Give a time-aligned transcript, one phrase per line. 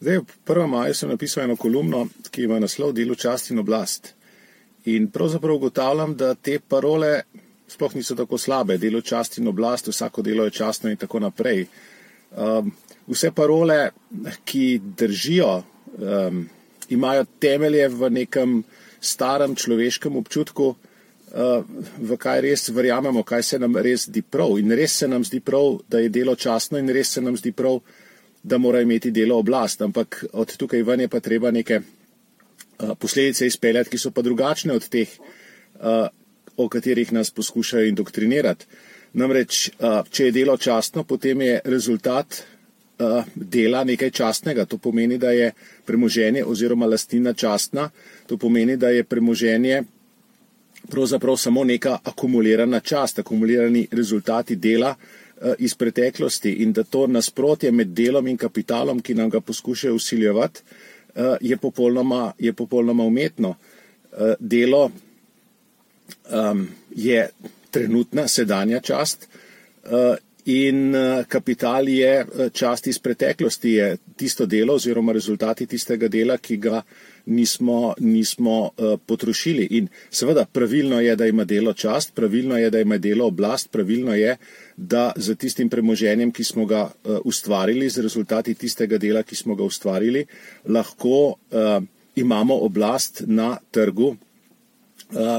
[0.00, 0.66] Zdaj, v 1.
[0.66, 4.12] maju sem napisal eno kolumno, ki ima naslov Delo čast in oblast.
[4.84, 7.22] In pravzaprav ugotavljam, da te parole
[7.68, 8.78] sploh niso tako slabe.
[8.78, 11.66] Delo čast in oblast, vsako delo je častno in tako naprej.
[12.30, 12.70] Um,
[13.08, 13.90] vse parole,
[14.44, 15.62] ki držijo,
[15.98, 16.48] um,
[16.88, 18.62] imajo temelje v nekem
[19.00, 21.64] starem človeškem občutku, uh,
[21.98, 24.60] v kaj res verjamemo, kaj se nam res zdi prav.
[24.62, 27.52] In res se nam zdi prav, da je delo častno in res se nam zdi
[27.52, 27.82] prav,
[28.48, 33.46] da mora imeti delo oblast, ampak od tukaj ven je pa treba neke uh, posledice
[33.46, 36.08] izpeljati, ki so pa drugačne od teh, uh,
[36.56, 38.66] o katerih nas poskušajo indoktrinirati.
[39.12, 44.64] Namreč, uh, če je delo častno, potem je rezultat uh, dela nekaj častnega.
[44.64, 45.52] To pomeni, da je
[45.86, 47.90] premoženje oziroma lastnina častna,
[48.26, 49.82] to pomeni, da je premoženje
[50.88, 55.27] pravzaprav samo neka akumulirana čast, akumulirani rezultati dela, Eh,
[55.58, 60.60] iz preteklosti in da to nasprotje med delom in kapitalom, ki nam ga poskušajo usiljevati,
[61.14, 63.54] eh, je popolnoma, je popolnoma umetno.
[64.12, 64.90] Eh, delo
[66.30, 67.28] um, je
[67.70, 69.28] trenutna, sedanja čast
[70.48, 70.94] in
[71.28, 76.82] kapital je čast iz preteklosti, je tisto delo oziroma rezultati tistega dela, ki ga
[77.26, 79.66] nismo, nismo uh, potrošili.
[79.76, 84.14] In seveda pravilno je, da ima delo čast, pravilno je, da ima delo oblast, pravilno
[84.14, 84.36] je,
[84.76, 86.88] da z tistim premoženjem, ki smo ga
[87.24, 90.24] ustvarili, z rezultati tistega dela, ki smo ga ustvarili,
[90.64, 91.34] lahko
[92.16, 94.16] imamo oblast na trgu,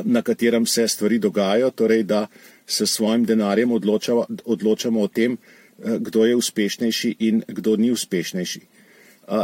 [0.04, 2.28] na katerem se stvari dogajajo, torej da
[2.70, 8.62] s svojim denarjem odločamo, odločamo o tem, uh, kdo je uspešnejši in kdo ni uspešnejši.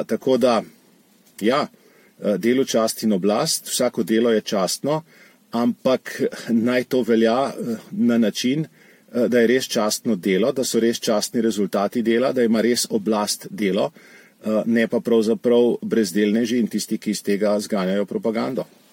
[0.07, 0.63] Tako da,
[1.41, 1.67] ja,
[2.15, 5.01] Eh, delo čast in oblast, vsako delo je častno,
[5.51, 10.79] ampak naj to velja eh, na način, eh, da je res častno delo, da so
[10.79, 13.91] res častni rezultati dela, da ima res oblast delo,
[14.65, 18.65] ne pa pravzaprav brezdelneži in tisti, ki iz tega zganjajo propagando.